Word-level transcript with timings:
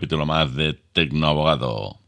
capítulo 0.00 0.24
más 0.24 0.54
de 0.54 0.72
Tecnoabogado. 0.94 1.98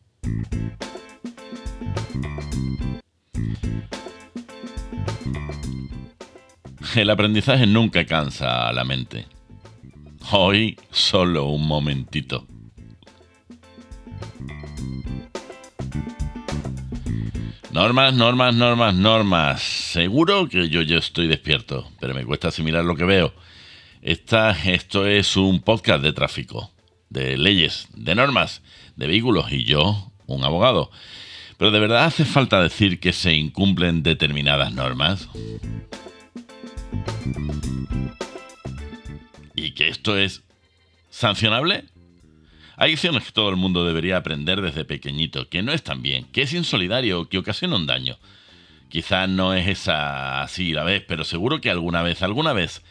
El 6.96 7.10
aprendizaje 7.10 7.66
nunca 7.66 8.06
cansa 8.06 8.66
a 8.66 8.72
la 8.72 8.84
mente. 8.84 9.26
Hoy 10.30 10.78
solo 10.90 11.48
un 11.48 11.66
momentito. 11.66 12.46
Normas, 17.72 18.14
normas, 18.14 18.54
normas, 18.54 18.94
normas. 18.94 19.60
Seguro 19.60 20.48
que 20.48 20.70
yo 20.70 20.80
ya 20.80 20.96
estoy 20.96 21.26
despierto, 21.26 21.90
pero 22.00 22.14
me 22.14 22.24
cuesta 22.24 22.48
asimilar 22.48 22.86
lo 22.86 22.96
que 22.96 23.04
veo. 23.04 23.34
Esta, 24.00 24.52
esto 24.64 25.06
es 25.06 25.36
un 25.36 25.60
podcast 25.60 26.02
de 26.02 26.14
tráfico 26.14 26.71
de 27.12 27.36
leyes, 27.36 27.88
de 27.94 28.14
normas, 28.14 28.62
de 28.96 29.06
vehículos 29.06 29.52
y 29.52 29.64
yo, 29.64 30.10
un 30.26 30.44
abogado. 30.44 30.90
Pero 31.58 31.70
¿de 31.70 31.80
verdad 31.80 32.04
hace 32.04 32.24
falta 32.24 32.62
decir 32.62 32.98
que 32.98 33.12
se 33.12 33.34
incumplen 33.34 34.02
determinadas 34.02 34.72
normas? 34.72 35.28
¿Y 39.54 39.72
que 39.72 39.88
esto 39.88 40.16
es 40.16 40.42
sancionable? 41.10 41.84
Hay 42.76 42.92
acciones 42.92 43.24
que 43.24 43.32
todo 43.32 43.50
el 43.50 43.56
mundo 43.56 43.84
debería 43.84 44.16
aprender 44.16 44.60
desde 44.60 44.84
pequeñito, 44.84 45.48
que 45.48 45.62
no 45.62 45.72
están 45.72 46.02
bien, 46.02 46.24
que 46.24 46.42
es 46.42 46.52
insolidario, 46.52 47.28
que 47.28 47.38
ocasiona 47.38 47.76
un 47.76 47.86
daño. 47.86 48.18
Quizás 48.88 49.28
no 49.28 49.54
es 49.54 49.68
esa 49.68 50.42
así 50.42 50.72
la 50.72 50.82
vez, 50.82 51.04
pero 51.06 51.24
seguro 51.24 51.60
que 51.60 51.70
alguna 51.70 52.02
vez, 52.02 52.22
alguna 52.22 52.52
vez, 52.52 52.82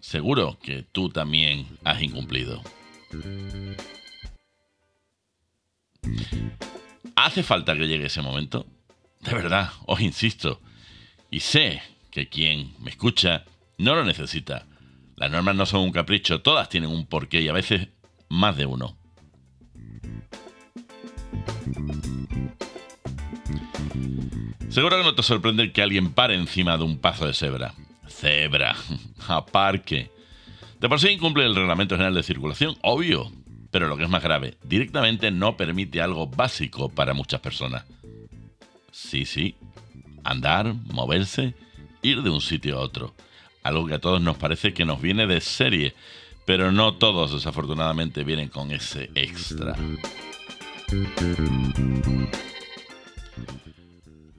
seguro 0.00 0.58
que 0.62 0.82
tú 0.82 1.10
también 1.10 1.66
has 1.84 2.02
incumplido. 2.02 2.62
¿Hace 7.16 7.42
falta 7.42 7.74
que 7.74 7.88
llegue 7.88 8.06
ese 8.06 8.22
momento? 8.22 8.66
De 9.20 9.34
verdad, 9.34 9.70
os 9.86 10.00
insisto. 10.00 10.60
Y 11.30 11.40
sé 11.40 11.82
que 12.10 12.28
quien 12.28 12.74
me 12.80 12.90
escucha 12.90 13.44
no 13.76 13.94
lo 13.94 14.04
necesita. 14.04 14.66
Las 15.16 15.30
normas 15.30 15.56
no 15.56 15.66
son 15.66 15.80
un 15.80 15.92
capricho, 15.92 16.42
todas 16.42 16.68
tienen 16.68 16.90
un 16.90 17.06
porqué 17.06 17.40
y 17.40 17.48
a 17.48 17.52
veces 17.52 17.88
más 18.28 18.56
de 18.56 18.66
uno. 18.66 18.96
Seguro 24.68 24.98
que 24.98 25.02
no 25.02 25.14
te 25.14 25.22
sorprende 25.22 25.72
que 25.72 25.82
alguien 25.82 26.12
pare 26.12 26.34
encima 26.34 26.76
de 26.76 26.84
un 26.84 26.98
paso 26.98 27.26
de 27.26 27.34
cebra. 27.34 27.74
Cebra, 28.06 28.76
aparque. 29.28 30.10
De 30.80 30.88
por 30.88 31.00
sí 31.00 31.08
incumple 31.08 31.44
el 31.44 31.56
Reglamento 31.56 31.96
General 31.96 32.14
de 32.14 32.22
Circulación, 32.22 32.76
obvio, 32.82 33.32
pero 33.72 33.88
lo 33.88 33.96
que 33.96 34.04
es 34.04 34.08
más 34.08 34.22
grave, 34.22 34.58
directamente 34.62 35.32
no 35.32 35.56
permite 35.56 36.00
algo 36.00 36.28
básico 36.28 36.88
para 36.88 37.14
muchas 37.14 37.40
personas. 37.40 37.84
Sí, 38.92 39.24
sí, 39.24 39.56
andar, 40.22 40.74
moverse, 40.92 41.54
ir 42.02 42.22
de 42.22 42.30
un 42.30 42.40
sitio 42.40 42.78
a 42.78 42.80
otro. 42.80 43.14
Algo 43.64 43.86
que 43.86 43.94
a 43.94 44.00
todos 44.00 44.20
nos 44.20 44.36
parece 44.36 44.72
que 44.72 44.84
nos 44.84 45.02
viene 45.02 45.26
de 45.26 45.40
serie, 45.40 45.94
pero 46.46 46.70
no 46.70 46.94
todos 46.94 47.32
desafortunadamente 47.32 48.22
vienen 48.22 48.48
con 48.48 48.70
ese 48.70 49.10
extra. 49.16 49.74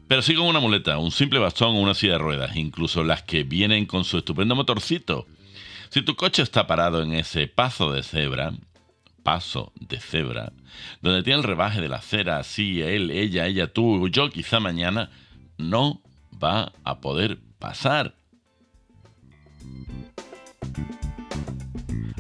Pero 0.07 0.21
sí 0.21 0.35
con 0.35 0.47
una 0.47 0.61
muleta, 0.61 0.97
un 0.99 1.11
simple 1.11 1.37
bastón 1.37 1.75
o 1.75 1.81
una 1.81 1.93
silla 1.93 2.13
de 2.13 2.19
ruedas, 2.19 2.55
incluso 2.55 3.03
las 3.03 3.23
que 3.23 3.43
vienen 3.43 3.85
con 3.85 4.05
su 4.05 4.17
estupendo 4.17 4.55
motorcito 4.55 5.27
si 5.89 6.01
tu 6.01 6.15
coche 6.15 6.41
está 6.41 6.67
parado 6.67 7.01
en 7.01 7.13
ese 7.13 7.47
paso 7.47 7.91
de 7.91 8.03
cebra, 8.03 8.53
paso 9.23 9.73
de 9.79 9.99
cebra, 9.99 10.53
donde 11.01 11.23
tiene 11.23 11.39
el 11.39 11.43
rebaje 11.43 11.81
de 11.81 11.89
la 11.89 11.97
acera, 11.97 12.37
así, 12.37 12.81
él, 12.81 13.11
ella, 13.11 13.47
ella, 13.47 13.73
tú, 13.73 14.07
yo, 14.09 14.29
quizá 14.29 14.59
mañana, 14.59 15.09
no 15.57 16.01
va 16.41 16.71
a 16.83 16.99
poder 16.99 17.39
pasar. 17.59 18.15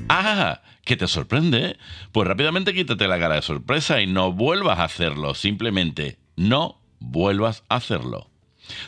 ¡Ah! 0.09 0.61
¿Que 0.83 0.97
te 0.97 1.07
sorprende? 1.07 1.77
Pues 2.11 2.27
rápidamente 2.27 2.73
quítate 2.73 3.07
la 3.07 3.19
cara 3.19 3.35
de 3.35 3.43
sorpresa 3.43 4.01
y 4.01 4.07
no 4.07 4.33
vuelvas 4.33 4.79
a 4.79 4.85
hacerlo. 4.85 5.35
Simplemente 5.35 6.17
no 6.35 6.81
vuelvas 6.99 7.63
a 7.69 7.75
hacerlo. 7.75 8.31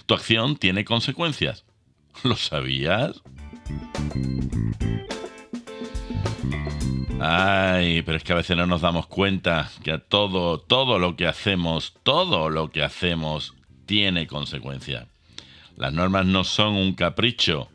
Tu 0.07 0.15
acción 0.15 0.57
tiene 0.57 0.83
consecuencias. 0.83 1.63
¿Lo 2.23 2.35
sabías? 2.35 3.21
Ay, 7.23 8.01
pero 8.01 8.17
es 8.17 8.23
que 8.23 8.33
a 8.33 8.37
veces 8.37 8.57
no 8.57 8.65
nos 8.65 8.81
damos 8.81 9.05
cuenta 9.05 9.69
que 9.83 9.91
a 9.91 9.99
todo, 9.99 10.59
todo 10.59 10.97
lo 10.97 11.15
que 11.15 11.27
hacemos, 11.27 11.93
todo 12.01 12.49
lo 12.49 12.71
que 12.71 12.81
hacemos 12.81 13.53
tiene 13.85 14.25
consecuencias. 14.25 15.05
Las 15.77 15.93
normas 15.93 16.25
no 16.25 16.43
son 16.43 16.73
un 16.73 16.93
capricho. 16.95 17.69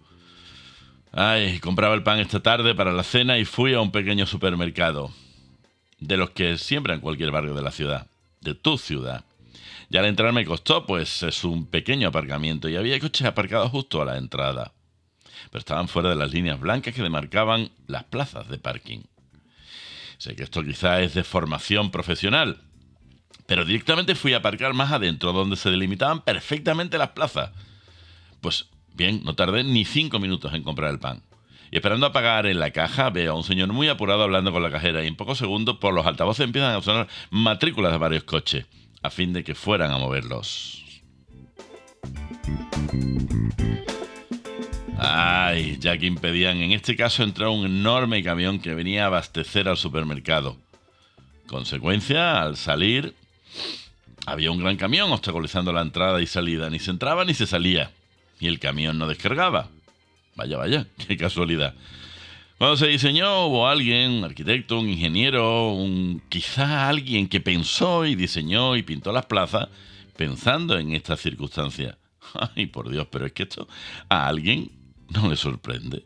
Ay, 1.12 1.60
compraba 1.60 1.94
el 1.94 2.02
pan 2.02 2.18
esta 2.18 2.42
tarde 2.42 2.74
para 2.74 2.92
la 2.92 3.04
cena 3.04 3.38
y 3.38 3.44
fui 3.44 3.72
a 3.72 3.80
un 3.80 3.92
pequeño 3.92 4.26
supermercado. 4.26 5.12
De 6.00 6.16
los 6.16 6.30
que 6.30 6.58
siembra 6.58 6.94
en 6.94 7.00
cualquier 7.00 7.30
barrio 7.30 7.54
de 7.54 7.62
la 7.62 7.70
ciudad, 7.70 8.08
de 8.40 8.54
tu 8.54 8.78
ciudad. 8.78 9.24
Y 9.90 9.96
al 9.96 10.06
entrar 10.06 10.32
me 10.32 10.44
costó, 10.44 10.86
pues 10.86 11.22
es 11.22 11.44
un 11.44 11.66
pequeño 11.66 12.08
aparcamiento 12.08 12.68
y 12.68 12.74
había 12.74 12.98
coches 12.98 13.26
aparcados 13.26 13.70
justo 13.70 14.02
a 14.02 14.06
la 14.06 14.18
entrada 14.18 14.72
pero 15.50 15.60
estaban 15.60 15.88
fuera 15.88 16.10
de 16.10 16.16
las 16.16 16.32
líneas 16.32 16.60
blancas 16.60 16.94
que 16.94 17.02
demarcaban 17.02 17.70
las 17.86 18.04
plazas 18.04 18.48
de 18.48 18.58
parking. 18.58 19.00
Sé 20.18 20.34
que 20.34 20.42
esto 20.42 20.64
quizá 20.64 21.00
es 21.02 21.14
de 21.14 21.24
formación 21.24 21.90
profesional, 21.90 22.60
pero 23.46 23.64
directamente 23.64 24.14
fui 24.14 24.34
a 24.34 24.38
aparcar 24.38 24.74
más 24.74 24.92
adentro, 24.92 25.32
donde 25.32 25.56
se 25.56 25.70
delimitaban 25.70 26.22
perfectamente 26.22 26.98
las 26.98 27.10
plazas. 27.10 27.50
Pues 28.40 28.66
bien, 28.94 29.22
no 29.24 29.34
tardé 29.34 29.62
ni 29.62 29.84
cinco 29.84 30.18
minutos 30.18 30.52
en 30.54 30.62
comprar 30.62 30.90
el 30.90 30.98
pan. 30.98 31.22
Y 31.70 31.76
esperando 31.76 32.06
a 32.06 32.12
pagar 32.12 32.46
en 32.46 32.60
la 32.60 32.70
caja, 32.70 33.10
veo 33.10 33.32
a 33.32 33.36
un 33.36 33.44
señor 33.44 33.72
muy 33.72 33.88
apurado 33.88 34.22
hablando 34.22 34.52
con 34.52 34.62
la 34.62 34.70
cajera 34.70 35.02
y 35.02 35.08
en 35.08 35.16
pocos 35.16 35.38
segundos 35.38 35.78
por 35.78 35.94
los 35.94 36.06
altavoces 36.06 36.44
empiezan 36.44 36.74
a 36.74 36.82
sonar 36.82 37.08
matrículas 37.30 37.92
de 37.92 37.98
varios 37.98 38.24
coches, 38.24 38.66
a 39.02 39.10
fin 39.10 39.32
de 39.32 39.44
que 39.44 39.54
fueran 39.54 39.90
a 39.90 39.98
moverlos. 39.98 40.84
Ay, 44.98 45.76
ya 45.78 45.98
que 45.98 46.06
impedían 46.06 46.58
en 46.58 46.72
este 46.72 46.96
caso 46.96 47.22
entrar 47.22 47.48
un 47.50 47.66
enorme 47.66 48.22
camión 48.22 48.58
que 48.58 48.74
venía 48.74 49.04
a 49.04 49.06
abastecer 49.06 49.68
al 49.68 49.76
supermercado. 49.76 50.56
Consecuencia, 51.46 52.42
al 52.42 52.56
salir, 52.56 53.14
había 54.26 54.50
un 54.50 54.58
gran 54.58 54.76
camión 54.76 55.12
obstaculizando 55.12 55.72
la 55.72 55.82
entrada 55.82 56.20
y 56.22 56.26
salida. 56.26 56.70
Ni 56.70 56.78
se 56.78 56.90
entraba 56.90 57.24
ni 57.24 57.34
se 57.34 57.46
salía. 57.46 57.92
Y 58.40 58.48
el 58.48 58.58
camión 58.58 58.98
no 58.98 59.06
descargaba. 59.06 59.68
Vaya, 60.34 60.56
vaya, 60.56 60.86
qué 61.06 61.16
casualidad. 61.16 61.74
Cuando 62.58 62.78
se 62.78 62.86
diseñó 62.86 63.46
hubo 63.46 63.68
alguien, 63.68 64.12
un 64.12 64.24
arquitecto, 64.24 64.80
un 64.80 64.88
ingeniero, 64.88 65.72
un 65.72 66.22
quizá 66.30 66.88
alguien 66.88 67.28
que 67.28 67.40
pensó 67.40 68.06
y 68.06 68.14
diseñó 68.14 68.76
y 68.76 68.82
pintó 68.82 69.12
las 69.12 69.26
plazas 69.26 69.68
pensando 70.16 70.78
en 70.78 70.92
estas 70.92 71.20
circunstancias. 71.20 71.96
Ay, 72.56 72.66
por 72.66 72.88
Dios, 72.88 73.06
pero 73.10 73.26
es 73.26 73.32
que 73.32 73.42
esto 73.42 73.68
a 74.08 74.26
alguien 74.26 74.70
¿No 75.08 75.28
le 75.28 75.36
sorprende? 75.36 76.02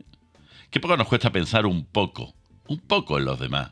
Qué 0.69 0.79
poco 0.79 0.95
nos 0.95 1.07
cuesta 1.07 1.31
pensar 1.31 1.65
un 1.65 1.85
poco, 1.85 2.33
un 2.67 2.79
poco 2.79 3.17
en 3.17 3.25
los 3.25 3.39
demás, 3.39 3.71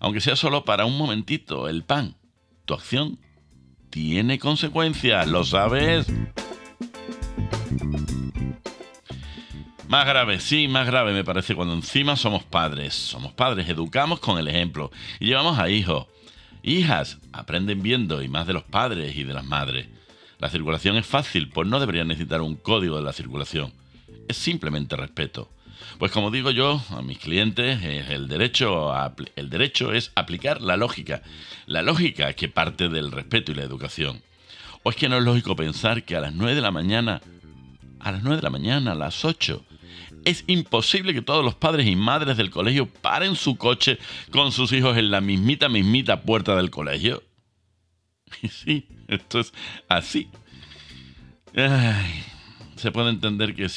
aunque 0.00 0.20
sea 0.20 0.36
solo 0.36 0.64
para 0.64 0.84
un 0.84 0.98
momentito, 0.98 1.68
el 1.68 1.84
pan. 1.84 2.16
Tu 2.66 2.74
acción 2.74 3.18
tiene 3.90 4.38
consecuencias, 4.38 5.26
¿lo 5.26 5.44
sabes? 5.44 6.06
Más 9.88 10.06
grave, 10.06 10.40
sí, 10.40 10.66
más 10.66 10.86
grave 10.86 11.12
me 11.12 11.24
parece 11.24 11.54
cuando 11.54 11.74
encima 11.74 12.16
somos 12.16 12.42
padres. 12.42 12.94
Somos 12.94 13.32
padres, 13.32 13.68
educamos 13.68 14.18
con 14.18 14.38
el 14.38 14.48
ejemplo 14.48 14.90
y 15.20 15.26
llevamos 15.26 15.58
a 15.58 15.70
hijos. 15.70 16.06
Hijas 16.62 17.18
aprenden 17.32 17.82
viendo 17.82 18.22
y 18.22 18.28
más 18.28 18.46
de 18.46 18.54
los 18.54 18.64
padres 18.64 19.16
y 19.16 19.24
de 19.24 19.34
las 19.34 19.44
madres. 19.44 19.86
La 20.38 20.50
circulación 20.50 20.96
es 20.96 21.06
fácil, 21.06 21.48
pues 21.48 21.68
no 21.68 21.78
deberían 21.80 22.08
necesitar 22.08 22.42
un 22.42 22.56
código 22.56 22.96
de 22.96 23.02
la 23.02 23.12
circulación 23.12 23.72
es 24.28 24.36
simplemente 24.36 24.96
respeto. 24.96 25.50
Pues 25.98 26.10
como 26.12 26.30
digo 26.30 26.50
yo 26.50 26.82
a 26.90 27.02
mis 27.02 27.18
clientes, 27.18 27.82
el 27.82 28.28
derecho, 28.28 28.92
el 29.36 29.50
derecho 29.50 29.92
es 29.92 30.12
aplicar 30.14 30.60
la 30.60 30.76
lógica. 30.76 31.22
La 31.66 31.82
lógica 31.82 32.32
que 32.32 32.48
parte 32.48 32.88
del 32.88 33.12
respeto 33.12 33.52
y 33.52 33.54
la 33.54 33.62
educación. 33.62 34.22
¿O 34.82 34.90
es 34.90 34.96
que 34.96 35.08
no 35.08 35.16
es 35.16 35.24
lógico 35.24 35.56
pensar 35.56 36.04
que 36.04 36.16
a 36.16 36.20
las 36.20 36.34
9 36.34 36.54
de 36.54 36.60
la 36.60 36.70
mañana, 36.70 37.22
a 38.00 38.12
las 38.12 38.22
9 38.22 38.36
de 38.36 38.42
la 38.42 38.50
mañana, 38.50 38.92
a 38.92 38.94
las 38.94 39.24
8, 39.24 39.64
es 40.24 40.44
imposible 40.46 41.14
que 41.14 41.22
todos 41.22 41.44
los 41.44 41.54
padres 41.54 41.86
y 41.86 41.96
madres 41.96 42.36
del 42.36 42.50
colegio 42.50 42.86
paren 42.86 43.36
su 43.36 43.56
coche 43.56 43.98
con 44.30 44.52
sus 44.52 44.72
hijos 44.72 44.96
en 44.96 45.10
la 45.10 45.20
mismita, 45.20 45.68
mismita 45.68 46.22
puerta 46.22 46.56
del 46.56 46.70
colegio? 46.70 47.22
Y 48.42 48.48
sí, 48.48 48.88
esto 49.06 49.40
es 49.40 49.52
así. 49.88 50.28
se 52.76 52.90
puede 52.90 53.10
entender 53.10 53.54
que 53.54 53.68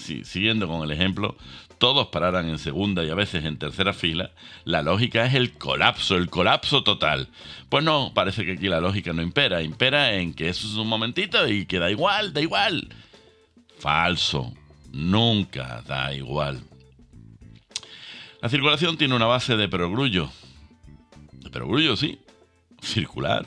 sí, 0.00 0.24
siguiendo 0.24 0.66
con 0.66 0.82
el 0.82 0.90
ejemplo, 0.90 1.36
todos 1.78 2.08
pararan 2.08 2.48
en 2.48 2.58
segunda 2.58 3.04
y 3.04 3.10
a 3.10 3.14
veces 3.14 3.44
en 3.44 3.58
tercera 3.58 3.94
fila, 3.94 4.32
la 4.64 4.82
lógica 4.82 5.24
es 5.24 5.34
el 5.34 5.52
colapso, 5.52 6.16
el 6.16 6.28
colapso 6.28 6.84
total. 6.84 7.28
Pues 7.68 7.84
no, 7.84 8.12
parece 8.14 8.44
que 8.44 8.52
aquí 8.52 8.68
la 8.68 8.80
lógica 8.80 9.12
no 9.12 9.22
impera, 9.22 9.62
impera 9.62 10.14
en 10.14 10.34
que 10.34 10.48
eso 10.48 10.66
es 10.66 10.74
un 10.74 10.88
momentito 10.88 11.48
y 11.48 11.66
que 11.66 11.78
da 11.78 11.90
igual, 11.90 12.34
da 12.34 12.40
igual. 12.40 12.88
Falso, 13.78 14.52
nunca 14.92 15.82
da 15.86 16.12
igual. 16.12 16.60
La 18.42 18.48
circulación 18.48 18.98
tiene 18.98 19.14
una 19.14 19.26
base 19.26 19.56
de 19.56 19.68
perogrullo. 19.68 20.30
De 21.32 21.50
perogrullo, 21.50 21.96
sí. 21.96 22.18
Circular. 22.82 23.46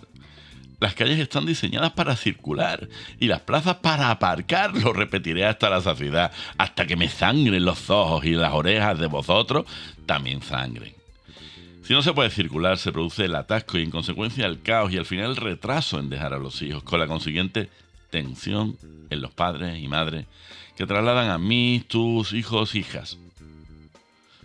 Las 0.83 0.95
calles 0.95 1.17
están 1.17 1.45
diseñadas 1.45 1.93
para 1.93 2.17
circular 2.17 2.89
y 3.17 3.27
las 3.27 3.39
plazas 3.39 3.77
para 3.77 4.11
aparcar. 4.11 4.75
Lo 4.75 4.91
repetiré 4.91 5.45
hasta 5.45 5.69
la 5.69 5.79
saciedad, 5.79 6.33
hasta 6.57 6.85
que 6.85 6.97
me 6.97 7.07
sangren 7.07 7.63
los 7.63 7.89
ojos 7.89 8.25
y 8.25 8.31
las 8.31 8.51
orejas 8.51 8.99
de 8.99 9.07
vosotros 9.07 9.65
también 10.05 10.41
sangren. 10.41 10.93
Si 11.83 11.93
no 11.93 12.01
se 12.01 12.11
puede 12.11 12.31
circular, 12.31 12.77
se 12.77 12.91
produce 12.91 13.23
el 13.23 13.35
atasco 13.35 13.77
y 13.77 13.83
en 13.83 13.91
consecuencia 13.91 14.45
el 14.45 14.61
caos 14.61 14.91
y 14.91 14.97
al 14.97 15.05
final 15.05 15.29
el 15.29 15.35
retraso 15.37 15.99
en 15.99 16.09
dejar 16.09 16.33
a 16.33 16.37
los 16.37 16.61
hijos, 16.61 16.83
con 16.83 16.99
la 16.99 17.07
consiguiente 17.07 17.69
tensión 18.09 18.77
en 19.09 19.21
los 19.21 19.31
padres 19.31 19.81
y 19.81 19.87
madres 19.87 20.25
que 20.75 20.85
trasladan 20.85 21.29
a 21.29 21.37
mí, 21.37 21.81
tus 21.87 22.33
hijos, 22.33 22.75
hijas. 22.75 23.17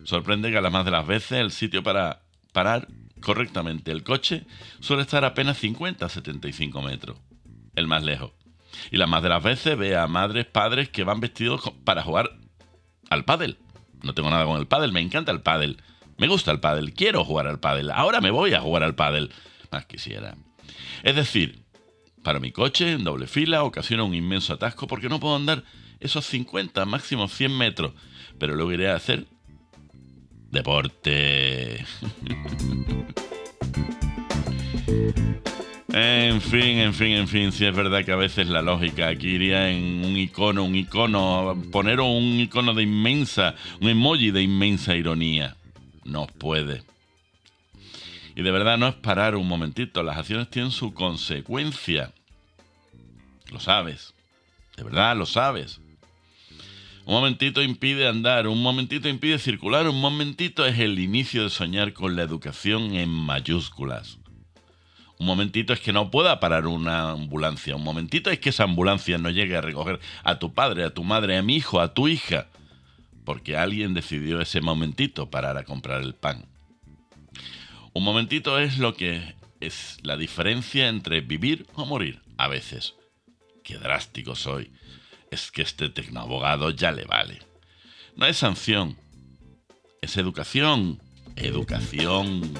Sorprende 0.04 0.52
que 0.52 0.58
a 0.58 0.60
las 0.60 0.70
más 0.70 0.84
de 0.84 0.92
las 0.92 1.04
veces 1.04 1.32
el 1.32 1.50
sitio 1.50 1.82
para 1.82 2.20
parar 2.52 2.86
correctamente 3.20 3.90
el 3.90 4.02
coche 4.02 4.46
suele 4.80 5.02
estar 5.02 5.24
apenas 5.24 5.62
50-75 5.62 6.84
metros, 6.84 7.18
el 7.74 7.86
más 7.86 8.02
lejos. 8.02 8.32
Y 8.90 8.96
las 8.96 9.08
más 9.08 9.22
de 9.22 9.28
las 9.28 9.42
veces 9.42 9.76
ve 9.76 9.96
a 9.96 10.06
madres, 10.06 10.46
padres 10.46 10.88
que 10.88 11.04
van 11.04 11.20
vestidos 11.20 11.72
para 11.84 12.02
jugar 12.02 12.38
al 13.10 13.24
pádel. 13.24 13.58
No 14.02 14.14
tengo 14.14 14.30
nada 14.30 14.44
con 14.44 14.58
el 14.58 14.66
pádel, 14.66 14.92
me 14.92 15.00
encanta 15.00 15.32
el 15.32 15.42
pádel. 15.42 15.82
Me 16.16 16.28
gusta 16.28 16.50
el 16.50 16.60
pádel, 16.60 16.94
quiero 16.94 17.24
jugar 17.24 17.46
al 17.46 17.60
pádel. 17.60 17.90
Ahora 17.90 18.20
me 18.20 18.30
voy 18.30 18.54
a 18.54 18.60
jugar 18.60 18.82
al 18.82 18.94
pádel. 18.94 19.30
Más 19.70 19.86
quisiera. 19.86 20.36
Es 21.02 21.14
decir, 21.14 21.62
para 22.22 22.40
mi 22.40 22.52
coche 22.52 22.92
en 22.92 23.04
doble 23.04 23.26
fila 23.26 23.64
ocasiona 23.64 24.02
un 24.04 24.14
inmenso 24.14 24.52
atasco 24.52 24.86
porque 24.86 25.08
no 25.08 25.20
puedo 25.20 25.36
andar 25.36 25.64
esos 26.00 26.26
50, 26.26 26.84
máximo 26.84 27.28
100 27.28 27.56
metros. 27.56 27.92
Pero 28.38 28.54
luego 28.54 28.72
iré 28.72 28.90
a 28.90 28.96
hacer 28.96 29.26
deporte. 30.50 31.84
En 35.90 36.40
fin, 36.40 36.78
en 36.78 36.94
fin, 36.94 37.12
en 37.12 37.28
fin, 37.28 37.50
si 37.50 37.64
es 37.64 37.74
verdad 37.74 38.04
que 38.04 38.12
a 38.12 38.16
veces 38.16 38.48
la 38.48 38.62
lógica 38.62 39.08
aquí 39.08 39.28
iría 39.30 39.70
en 39.70 40.04
un 40.04 40.16
icono, 40.16 40.64
un 40.64 40.74
icono, 40.74 41.60
poner 41.72 42.00
un 42.00 42.38
icono 42.38 42.74
de 42.74 42.82
inmensa, 42.82 43.54
un 43.80 43.88
emoji 43.88 44.30
de 44.30 44.42
inmensa 44.42 44.94
ironía. 44.94 45.56
No 46.04 46.26
puede. 46.26 46.82
Y 48.36 48.42
de 48.42 48.50
verdad 48.50 48.78
no 48.78 48.86
es 48.88 48.94
parar 48.94 49.34
un 49.34 49.48
momentito, 49.48 50.02
las 50.02 50.18
acciones 50.18 50.50
tienen 50.50 50.70
su 50.70 50.94
consecuencia. 50.94 52.12
Lo 53.50 53.58
sabes. 53.58 54.14
De 54.76 54.84
verdad 54.84 55.16
lo 55.16 55.26
sabes. 55.26 55.80
Un 57.08 57.14
momentito 57.14 57.62
impide 57.62 58.06
andar, 58.06 58.48
un 58.48 58.60
momentito 58.60 59.08
impide 59.08 59.38
circular, 59.38 59.88
un 59.88 59.98
momentito 59.98 60.66
es 60.66 60.78
el 60.78 60.98
inicio 60.98 61.44
de 61.44 61.48
soñar 61.48 61.94
con 61.94 62.16
la 62.16 62.22
educación 62.22 62.94
en 62.94 63.08
mayúsculas. 63.08 64.18
Un 65.18 65.26
momentito 65.26 65.72
es 65.72 65.80
que 65.80 65.94
no 65.94 66.10
pueda 66.10 66.38
parar 66.38 66.66
una 66.66 67.12
ambulancia, 67.12 67.76
un 67.76 67.82
momentito 67.82 68.28
es 68.28 68.40
que 68.40 68.50
esa 68.50 68.64
ambulancia 68.64 69.16
no 69.16 69.30
llegue 69.30 69.56
a 69.56 69.62
recoger 69.62 70.00
a 70.22 70.38
tu 70.38 70.52
padre, 70.52 70.84
a 70.84 70.92
tu 70.92 71.02
madre, 71.02 71.38
a 71.38 71.42
mi 71.42 71.56
hijo, 71.56 71.80
a 71.80 71.94
tu 71.94 72.08
hija, 72.08 72.48
porque 73.24 73.56
alguien 73.56 73.94
decidió 73.94 74.42
ese 74.42 74.60
momentito 74.60 75.30
parar 75.30 75.56
a 75.56 75.64
comprar 75.64 76.02
el 76.02 76.14
pan. 76.14 76.44
Un 77.94 78.04
momentito 78.04 78.58
es 78.58 78.76
lo 78.76 78.92
que 78.92 79.34
es 79.60 79.96
la 80.02 80.18
diferencia 80.18 80.88
entre 80.88 81.22
vivir 81.22 81.68
o 81.72 81.86
morir, 81.86 82.20
a 82.36 82.48
veces. 82.48 82.96
Qué 83.64 83.78
drástico 83.78 84.34
soy 84.34 84.70
es 85.30 85.50
que 85.50 85.62
este 85.62 85.88
tecnoabogado 85.88 86.70
ya 86.70 86.92
le 86.92 87.04
vale. 87.04 87.38
No 88.16 88.26
es 88.26 88.36
sanción, 88.36 88.96
es 90.00 90.16
educación. 90.16 91.00
Educación. 91.36 92.52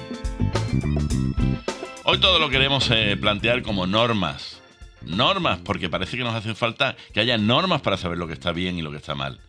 Hoy 2.05 2.17
todo 2.19 2.39
lo 2.39 2.49
queremos 2.49 2.89
eh, 2.91 3.17
plantear 3.19 3.61
como 3.61 3.85
normas. 3.85 4.61
Normas, 5.01 5.59
porque 5.59 5.89
parece 5.89 6.17
que 6.17 6.23
nos 6.23 6.33
hacen 6.33 6.55
falta 6.55 6.95
que 7.13 7.19
haya 7.19 7.37
normas 7.37 7.81
para 7.81 7.97
saber 7.97 8.17
lo 8.17 8.27
que 8.27 8.33
está 8.33 8.51
bien 8.51 8.77
y 8.77 8.81
lo 8.81 8.91
que 8.91 8.97
está 8.97 9.15
mal. 9.15 9.39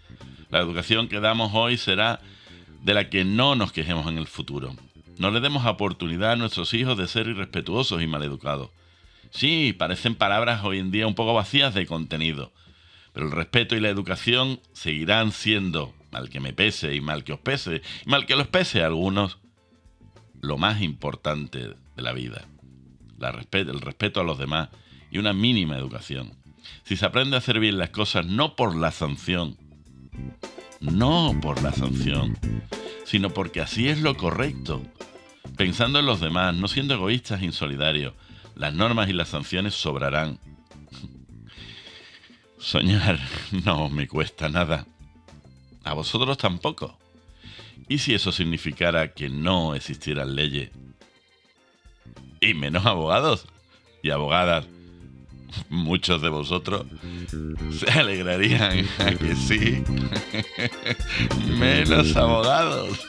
La 0.51 0.59
educación 0.59 1.09
que 1.09 1.21
damos 1.21 1.53
hoy 1.55 1.77
será 1.77 2.21
de 2.83 2.95
la 2.95 3.09
que 3.09 3.25
no 3.25 3.55
nos 3.55 3.73
quejemos 3.73 4.07
en 4.09 4.19
el 4.19 4.27
futuro. 4.27 4.75
No 5.19 5.31
le 5.31 5.41
demos 5.41 5.65
oportunidad 5.67 6.33
a 6.33 6.37
nuestros 6.37 6.75
hijos 6.75 6.97
de 6.97 7.07
ser 7.07 7.29
irrespetuosos 7.29 8.03
y 8.03 8.07
maleducados. 8.07 8.71
Sí, 9.31 9.73
parecen 9.73 10.17
palabras 10.17 10.65
hoy 10.65 10.79
en 10.79 10.91
día 10.91 11.07
un 11.07 11.15
poco 11.15 11.35
vacías 11.35 11.73
de 11.75 11.87
contenido, 11.87 12.53
pero 13.13 13.27
el 13.27 13.33
respeto 13.33 13.77
y 13.77 13.81
la 13.81 13.89
educación 13.89 14.61
seguirán 14.73 15.33
siendo, 15.33 15.95
mal 16.13 16.29
que 16.29 16.41
me 16.41 16.53
pese 16.53 16.95
y 16.95 17.01
mal 17.01 17.25
que 17.25 17.33
os 17.33 17.41
pese, 17.41 17.83
y 18.05 18.09
mal 18.09 18.27
que 18.27 18.37
los 18.37 18.49
pese 18.49 18.83
a 18.83 18.87
algunos, 18.87 19.39
lo 20.41 20.59
más 20.59 20.81
importante 20.81 21.59
de 21.97 22.03
la 22.03 22.13
vida. 22.13 22.47
el 23.21 23.81
respeto 23.81 24.21
a 24.21 24.25
los 24.25 24.39
demás 24.39 24.71
y 25.11 25.19
una 25.19 25.33
mínima 25.33 25.77
educación. 25.77 26.33
Si 26.85 26.97
se 26.97 27.07
aprende 27.07 27.37
a 27.37 27.39
hacer 27.39 27.61
bien 27.61 27.79
las 27.79 27.91
cosas 27.91 28.27
no 28.27 28.57
por 28.57 28.75
la 28.75 28.91
sanción, 28.91 29.57
no 30.81 31.39
por 31.43 31.63
la 31.63 31.73
sanción, 31.73 32.39
sino 33.05 33.31
porque 33.31 33.61
así 33.61 33.89
es 33.89 34.01
lo 34.01 34.17
correcto, 34.17 34.83
pensando 35.57 35.99
en 35.99 36.07
los 36.07 36.21
demás, 36.21 36.55
no 36.55 36.69
siendo 36.69 36.95
egoístas 36.95 37.43
e 37.43 37.47
insolidarios, 37.47 38.15
las 38.55 38.73
normas 38.75 39.09
y 39.09 39.13
las 39.13 39.29
sanciones 39.29 39.75
sobrarán 39.75 40.39
Soñar 42.61 43.19
no 43.65 43.89
me 43.89 44.07
cuesta 44.07 44.49
nada. 44.49 44.87
A 45.83 45.95
vosotros 45.95 46.37
tampoco. 46.37 46.99
¿Y 47.89 47.99
si 47.99 48.15
eso 48.15 48.31
significara 48.31 49.13
que 49.13 49.29
no 49.29 49.75
existieran 49.75 50.37
leyes? 50.37 50.71
Y 52.41 52.55
menos 52.55 52.87
abogados 52.87 53.47
y 54.03 54.11
abogadas. 54.11 54.67
Muchos 55.69 56.23
de 56.23 56.29
vosotros 56.29 56.87
se 57.73 57.91
alegrarían 57.91 58.87
a 58.99 59.11
que 59.15 59.35
sí. 59.35 59.83
menos 61.59 62.15
abogados. 62.15 63.01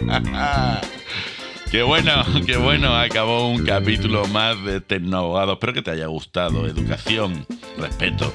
Qué 1.70 1.84
bueno, 1.84 2.24
qué 2.46 2.56
bueno. 2.56 2.96
Acabó 2.96 3.48
un 3.48 3.64
capítulo 3.64 4.26
más 4.26 4.62
de 4.64 4.80
Tecnoabogado. 4.80 5.52
Espero 5.52 5.72
que 5.72 5.82
te 5.82 5.92
haya 5.92 6.06
gustado. 6.06 6.66
Educación, 6.66 7.46
respeto. 7.78 8.32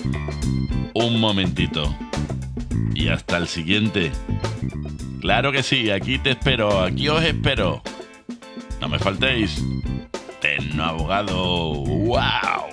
Un 0.94 1.20
momentito. 1.20 1.94
Y 2.94 3.10
hasta 3.10 3.36
el 3.38 3.48
siguiente. 3.48 4.14
Claro 5.20 5.52
que 5.52 5.64
sí, 5.64 5.92
aquí 5.92 6.18
te 6.18 6.32
espero, 6.32 6.82
aquí 6.82 7.10
os 7.10 7.22
espero. 7.24 7.82
No 8.80 8.88
me 8.88 9.00
faltéis. 9.00 9.62
Tecnoabogado. 10.40 11.84
¡Wow! 11.84 12.65